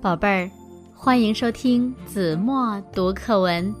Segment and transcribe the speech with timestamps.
[0.00, 0.50] 宝贝儿，
[0.94, 3.74] 欢迎收听子墨读课文。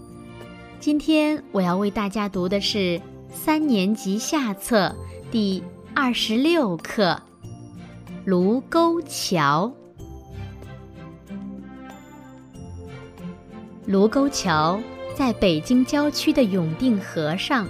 [0.80, 3.00] 今天我要为大家读的是
[3.30, 4.92] 三年级下册
[5.30, 5.62] 第
[5.94, 7.22] 二十六课
[8.24, 9.72] 《卢沟桥》。
[13.86, 14.80] 卢沟桥
[15.14, 17.68] 在北京郊区的永定河上，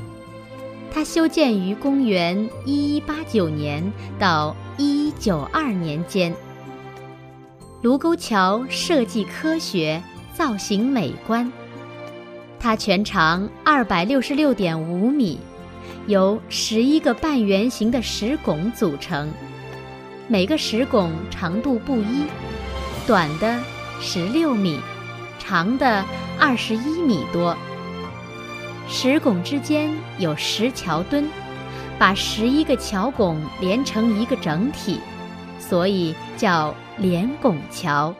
[0.90, 6.34] 它修建于公元一一八九年到一一九二年间。
[7.80, 10.02] 卢沟桥设计科学，
[10.34, 11.50] 造型美观。
[12.58, 15.38] 它全长二百六十六点五米，
[16.08, 19.30] 由十一个半圆形的石拱组成，
[20.26, 22.24] 每个石拱长度不一，
[23.06, 23.56] 短的
[24.00, 24.80] 十六米，
[25.38, 26.04] 长的
[26.36, 27.56] 二十一米多。
[28.88, 31.28] 石拱之间有石桥墩，
[31.96, 34.98] 把十一个桥拱连成一个整体。
[35.58, 38.14] 所以叫连拱桥。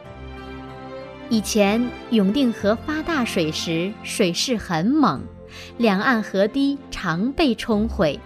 [1.31, 5.22] 以前永定河发大水时，水势很猛，
[5.77, 8.19] 两岸河堤常被冲毁，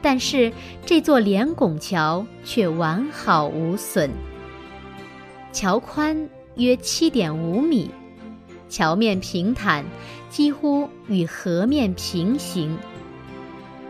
[0.00, 0.52] 但是
[0.84, 4.10] 这座连拱桥却完好无损。
[5.52, 7.90] 桥宽约七点五米，
[8.68, 9.84] 桥面平坦，
[10.30, 12.78] 几乎与河面平行。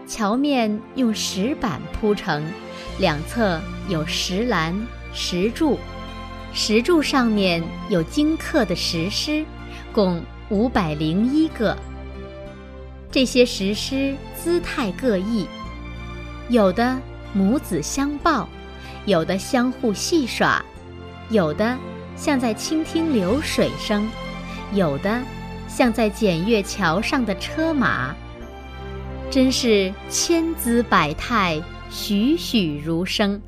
[0.07, 2.45] 桥面用石板铺成。
[2.99, 4.75] 两侧有石栏、
[5.13, 5.79] 石柱，
[6.53, 9.45] 石柱上面有精刻的石狮，
[9.93, 11.77] 共五百零一个。
[13.11, 15.47] 这些石狮姿态各异，
[16.49, 16.99] 有的
[17.33, 18.49] 母子相抱，
[19.07, 20.63] 有的相互戏耍，
[21.31, 21.77] 有的
[22.17, 24.09] 像在倾听流水声，
[24.73, 25.23] 有的
[25.69, 28.15] 像在检阅桥上的车马，
[29.31, 31.63] 真是千姿百态。
[31.91, 33.41] 栩栩如生。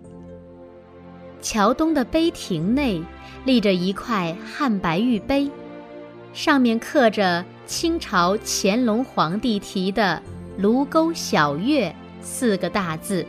[1.42, 3.02] 桥东的碑亭内
[3.44, 5.50] 立着一块汉白玉碑，
[6.32, 10.22] 上面刻着清朝乾隆皇帝题的
[10.58, 13.26] “卢沟晓月”四个大字，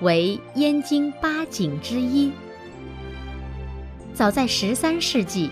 [0.00, 2.32] 为燕京八景之一。
[4.12, 5.50] 早在十三世纪，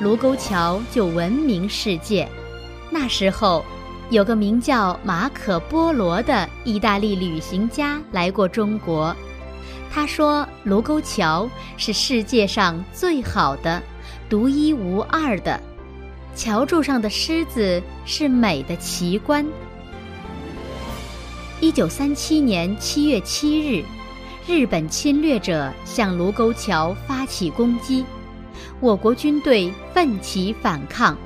[0.00, 2.28] 卢沟桥就闻名世界。
[2.90, 3.64] 那时候。
[4.10, 9.14] 有个名叫马可·波罗的意大利旅行家来过中国，
[9.88, 13.80] 他说卢沟桥是世界上最好的、
[14.28, 15.60] 独一无二的，
[16.34, 19.46] 桥柱上的狮子是美的奇观。
[21.60, 23.84] 一九三七年七月七日，
[24.44, 28.04] 日本侵略者向卢沟桥发起攻击，
[28.80, 31.16] 我国军队奋起反抗。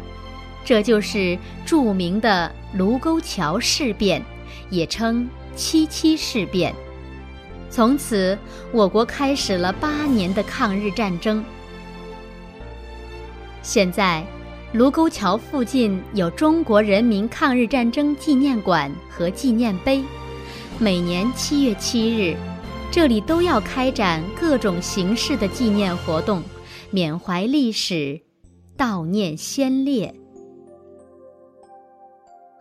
[0.65, 4.23] 这就是著名的卢沟桥事变，
[4.71, 6.75] 也称七七事变。
[7.71, 8.39] 从此，
[8.73, 11.45] 我国开始了八年的抗日战争。
[13.63, 14.25] 现在，
[14.73, 20.03] 卢沟桥附近有中国人民抗日战争纪念馆和纪念碑，
[20.79, 22.37] 每年七月七日，
[22.91, 26.43] 这里都要开展各种形式的纪念活动，
[26.91, 28.21] 缅怀历史，
[28.79, 30.15] 悼念先烈。